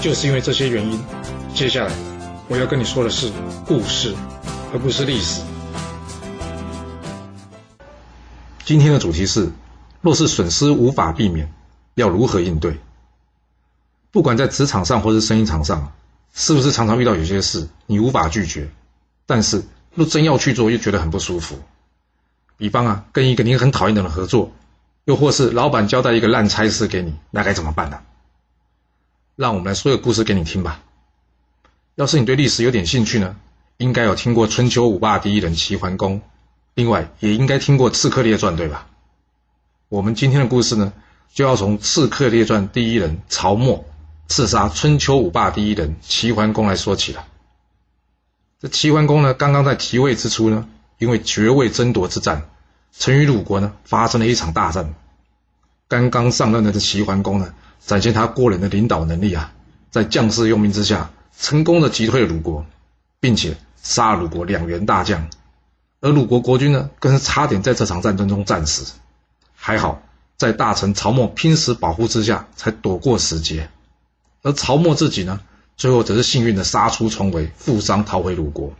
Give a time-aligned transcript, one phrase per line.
[0.00, 0.98] 就是因为这些原因，
[1.54, 1.92] 接下来
[2.48, 3.32] 我要跟你说的是
[3.66, 4.14] 故事，
[4.72, 5.42] 而不是历史。
[8.64, 9.50] 今天的主题是：
[10.00, 11.52] 若是损失无法避免，
[11.94, 12.78] 要如何应对？
[14.12, 15.92] 不管在职场上或是生意场上，
[16.32, 18.70] 是不是常常遇到有些事你无法拒绝，
[19.26, 21.58] 但是若真要去做，又觉得很不舒服？
[22.56, 24.52] 比方啊，跟一个你很讨厌的人合作，
[25.06, 27.98] 又或是老板交代一个烂差事给你，那该怎么办呢？
[29.38, 30.82] 让我们来说个故事给你听吧。
[31.94, 33.36] 要是你对历史有点兴趣呢，
[33.76, 36.20] 应该有听过春秋五霸第一人齐桓公，
[36.74, 38.88] 另外也应该听过《刺客列传》，对吧？
[39.88, 40.92] 我们今天的故事呢，
[41.32, 43.84] 就要从《刺客列传》第一人曹沫
[44.26, 47.24] 刺杀春秋五霸第一人齐桓公来说起了。
[48.60, 52.50] 这齐桓公呢，刚刚在即位之初呢，因为爵位争夺之战，
[52.90, 54.96] 曾与鲁国呢发生了一场大战。
[55.86, 57.54] 刚刚上任的这齐桓公呢。
[57.80, 59.52] 展现他过人的领导能力啊，
[59.90, 62.66] 在将士用兵之下，成功的击退了鲁国，
[63.20, 65.28] 并且杀了鲁国两员大将，
[66.00, 68.92] 而鲁国国君呢，更是差点在这场战争中战死，
[69.54, 70.02] 还好
[70.36, 73.70] 在大臣曹沫拼死保护之下，才躲过死劫。
[74.42, 75.40] 而曹沫自己呢，
[75.76, 78.72] 最后则是幸运的杀出重围，负伤逃回鲁国。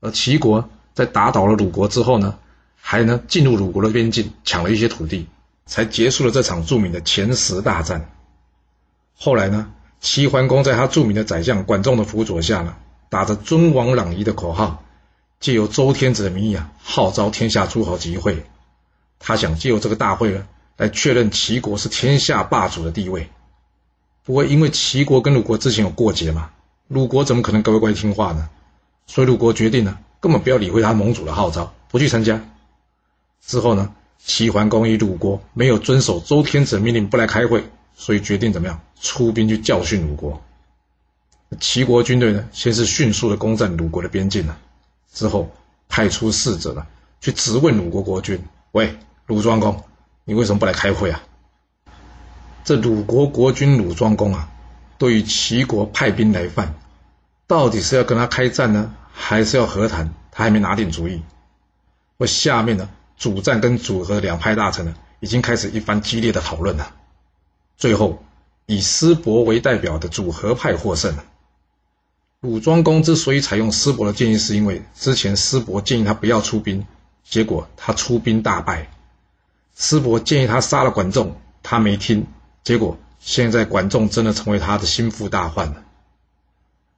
[0.00, 2.38] 而齐国在打倒了鲁国之后呢，
[2.76, 5.26] 还呢进入鲁国的边境，抢了一些土地。
[5.68, 8.10] 才结束了这场著名的前十大战。
[9.16, 12.74] 后来呢，齐桓公在他著名的宰相管仲的辅佐下呢，
[13.08, 14.82] 打着“尊王攘夷”的口号，
[15.38, 18.44] 借由周天子的名义啊，号召天下诸侯集会。
[19.20, 23.28] 他想借由这个大会呢，来确认齐国是天下霸主的地位。
[24.24, 26.50] 不过，因为齐国跟鲁国之前有过节嘛，
[26.86, 28.48] 鲁国怎么可能乖乖听话呢？
[29.06, 32.40] 所以鲁国决定呢，根本不要理会他盟主的号召，不去参加。
[33.44, 33.94] 之后呢？
[34.18, 37.64] 齐桓公与鲁国没有遵守周天子命令不来开会，
[37.96, 40.42] 所以决定怎么样出兵去教训鲁国。
[41.60, 44.58] 齐国军队呢，先是迅速的攻占鲁国的边境了，
[45.12, 45.50] 之后
[45.88, 46.86] 派出使者呢
[47.20, 48.38] 去质问鲁国国君
[48.72, 49.82] ：“喂，鲁庄公，
[50.24, 51.22] 你为什么不来开会啊？”
[52.64, 54.50] 这鲁国国君鲁庄公啊，
[54.98, 56.74] 对于齐国派兵来犯，
[57.46, 60.12] 到底是要跟他开战呢，还是要和谈？
[60.30, 61.22] 他还没拿定主意。
[62.18, 62.90] 我下面呢？
[63.18, 66.94] 主战跟主和两派大臣呢，已经开始一番激烈的讨论了。
[67.76, 68.22] 最后，
[68.66, 71.24] 以师伯为代表的主和派获胜了。
[72.40, 76.86] 鲁庄公之所以采用师伯的建议，是因为之前师伯建议他不要出兵，
[77.24, 78.88] 结果他出兵大败。
[79.76, 82.26] 师伯建议他杀了管仲，他没听，
[82.62, 85.82] 结果现在管仲真的成为他的心腹大患了。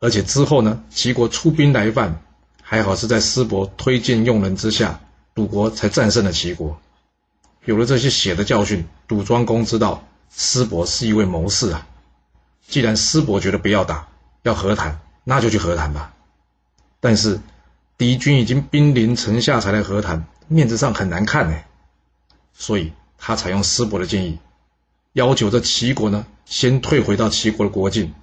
[0.00, 2.22] 而且之后呢，齐国出兵来犯，
[2.62, 5.00] 还好是在师伯推荐用人之下。
[5.34, 6.80] 鲁国才战胜了齐国，
[7.64, 11.86] 有了这些血的教训，鲁庄公知道师伯是一位谋士啊。
[12.66, 14.08] 既然师伯觉得不要打，
[14.42, 16.14] 要和谈，那就去和谈吧。
[17.00, 17.40] 但是
[17.96, 21.56] 敌军已经兵临城下才来和谈，面子上很难看呢。
[22.52, 24.38] 所以他采用师伯的建议，
[25.12, 28.14] 要求这齐国呢先退回到齐国的国境，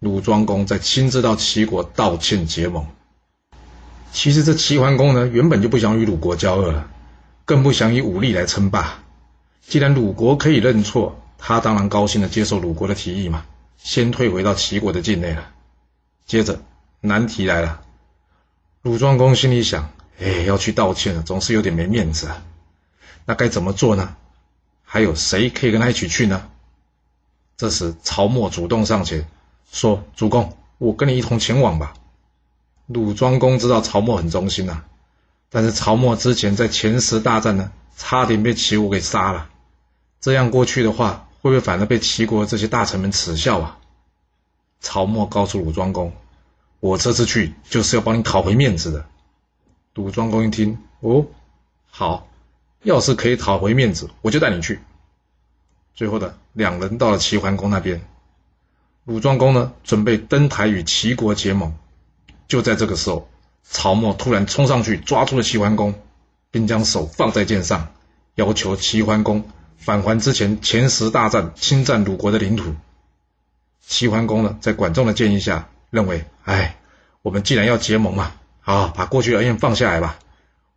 [0.00, 2.86] 鲁庄公再亲自到齐国道歉结盟。
[4.14, 6.88] 其实这齐桓公呢，原本就不想与鲁国交恶了，
[7.44, 9.02] 更不想以武力来称霸。
[9.60, 13.44] 既然鲁国可以认错，他当然高兴的接受鲁国的提议嘛，
[13.76, 15.50] 先退回到齐国的境内了。
[16.26, 16.60] 接着
[17.00, 17.80] 难题来了，
[18.82, 22.40] 鲁庄公心里想：哎，要去道歉了，总是有点没面子啊。
[23.26, 24.14] 那该怎么做呢？
[24.84, 26.48] 还有谁可以跟他一起去呢？
[27.56, 29.26] 这时曹沫主动上前
[29.72, 31.94] 说：“主公，我跟你一同前往吧。”
[32.86, 34.82] 鲁庄公知道曹沫很忠心呐，
[35.48, 39.48] 但是曹沫之前在前十大战呢，差点被齐国给杀了。
[40.20, 43.78] 这样过去的话，会不会反而被齐国这些大臣们耻笑啊？
[44.80, 46.12] 曹沫告诉鲁庄公
[46.80, 49.06] ：“我这次去就是要帮你讨回面子的。”
[49.94, 51.24] 鲁庄公一听，哦，
[51.88, 52.28] 好，
[52.82, 54.80] 要是可以讨回面子，我就带你去。
[55.94, 58.02] 最后的两人到了齐桓公那边，
[59.04, 61.74] 鲁庄公呢，准备登台与齐国结盟。
[62.48, 63.28] 就在这个时候，
[63.62, 65.94] 曹沫突然冲上去抓住了齐桓公，
[66.50, 67.88] 并将手放在剑上，
[68.34, 69.48] 要求齐桓公
[69.78, 72.74] 返还之前前十大战侵占鲁国的领土。
[73.86, 76.76] 齐桓公呢，在管仲的建议下，认为，哎，
[77.22, 78.32] 我们既然要结盟嘛，
[78.62, 80.18] 啊，把过去恩怨放下来吧，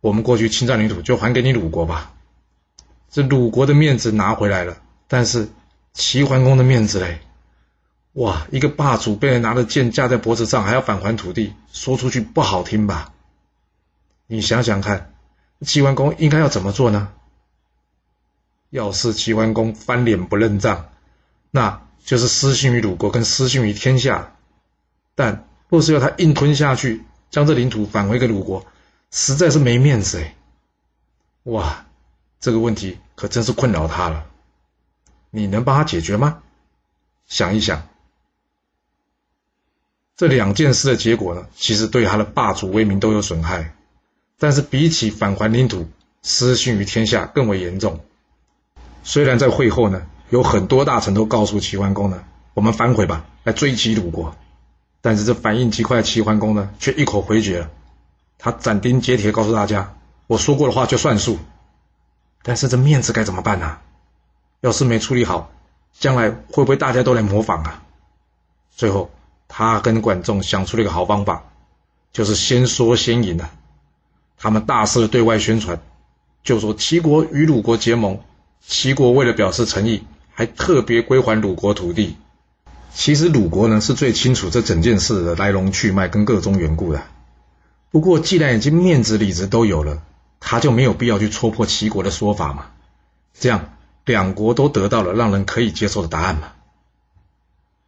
[0.00, 2.12] 我们过去侵占领土就还给你鲁国吧。
[3.10, 4.76] 这鲁国的面子拿回来了，
[5.06, 5.48] 但是
[5.94, 7.20] 齐桓公的面子嘞？
[8.18, 13.12] 哇，一个霸主被人拿着剑架在脖子上，还要返还土地，说出去不好听吧？
[14.26, 15.14] 你想想看，
[15.60, 17.12] 齐桓公应该要怎么做呢？
[18.70, 20.88] 要是齐桓公翻脸不认账，
[21.52, 24.34] 那就是失信于鲁国跟失信于天下。
[25.14, 28.66] 但若是要他硬吞下去，将这领土返回给鲁国，
[29.12, 30.34] 实在是没面子哎！
[31.44, 31.86] 哇，
[32.40, 34.26] 这个问题可真是困扰他了。
[35.30, 36.42] 你能帮他解决吗？
[37.28, 37.86] 想一想，
[40.18, 43.72] 这两件事的结果呢，其实对他的霸主威名都有损害。
[44.36, 45.88] 但是比起返还领土、
[46.24, 48.00] 失信于天下更为严重。
[49.04, 52.24] 虽然在会后呢，有很多大臣都告诉齐桓公呢，
[52.54, 54.36] 我们反悔吧，来追击鲁国。
[55.00, 57.70] 但是这反应极快的齐桓公呢，却一口回绝了。
[58.38, 61.38] 他斩钉截铁告诉大家，我说过的话就算数。
[62.42, 63.78] 但是这面子该怎么办呢？
[64.62, 65.52] 要是没处理好，
[65.96, 67.84] 将来会不会大家都来模仿啊？
[68.74, 69.10] 最后，
[69.48, 71.44] 他跟管仲想出了一个好方法，
[72.12, 73.50] 就是先说先赢啊。
[74.36, 75.80] 他们大肆的对外宣传，
[76.44, 78.20] 就说齐国与鲁国结盟。
[78.60, 82.16] 齐国为了表示诚意，还特别归还鲁国土地。
[82.92, 87.02] 其实鲁国呢是最清楚这整件事的来龙去脉跟各种缘故的。
[87.90, 90.02] 不过既然已经面子里子都有了，
[90.40, 92.66] 他就没有必要去戳破齐国的说法嘛。
[93.32, 93.72] 这样
[94.04, 96.52] 两国都得到了让人可以接受的答案嘛。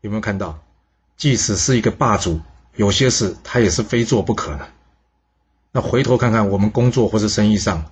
[0.00, 0.60] 有没有看到？
[1.16, 2.40] 即使是一个霸主，
[2.76, 4.68] 有些事他也是非做不可的。
[5.72, 7.84] 那回头看看我们工作或是生意上。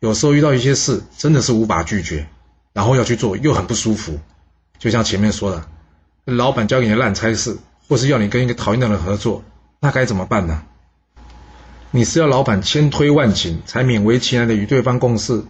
[0.00, 2.28] 有时候遇到一些事，真的是无法拒绝，
[2.72, 4.20] 然后要去做又很不舒服。
[4.78, 5.66] 就像前面说的，
[6.24, 7.58] 老板交给你烂差事，
[7.88, 9.42] 或是要你跟一个讨厌的人合作，
[9.80, 10.62] 那该怎么办呢？
[11.90, 15.42] 你是要老板千推万请才勉为其难的与对方共事，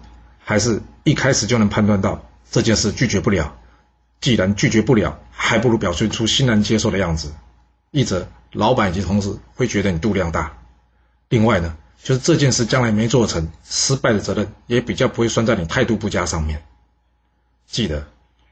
[0.43, 3.55] 还是一开始就能判断到这件事拒绝不了？
[4.21, 7.33] 既然拒绝不了，还不如表现出欣然接受的样子。
[7.91, 10.59] 一则老板以及同事会觉得你度量大，
[11.29, 11.77] 另外呢？
[12.01, 16.65] 就是这件事将来没做成，失败的责任也比较不会算在你态度不佳上面。
[17.67, 18.07] 记得，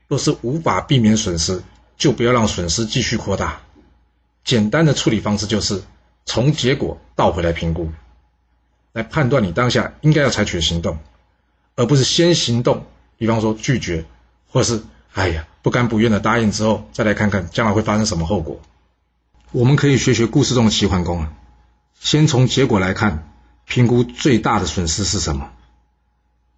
[0.08, 1.62] 若是无法避免损失，
[1.96, 3.60] 就不要让损失继续扩大。
[4.44, 5.80] 简单的处理方式就是
[6.24, 7.92] 从结果倒回来评估，
[8.92, 10.98] 来判断你当下应该要采取的行动，
[11.76, 12.84] 而不是先行动。
[13.16, 14.04] 比方说拒绝，
[14.50, 14.82] 或是
[15.14, 18.60] 哎呀不甘不愿的答应之后，再来看看将来会发生什么后果。
[19.50, 21.32] 我们可以学学故事中的齐桓公啊，
[21.98, 23.32] 先从结果来看。
[23.64, 25.50] 评估最大的损失是什么？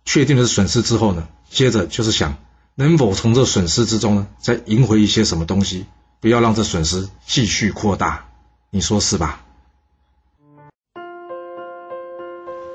[0.04, 1.26] 确定了损失之后呢？
[1.48, 2.36] 接着就是想
[2.74, 5.86] 能否从这损失之中呢，再赢回一些什么东西，
[6.20, 8.26] 不要让这损失继续扩大。
[8.68, 9.40] 你说是吧？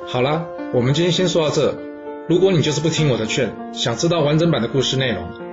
[0.07, 1.77] 好了，我们今天先说到这。
[2.27, 5.52] 如果你就是不听我的劝，想知道完整版的故事内容，